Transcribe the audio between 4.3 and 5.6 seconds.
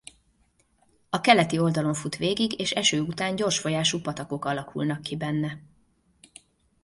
alakulnak ki benne.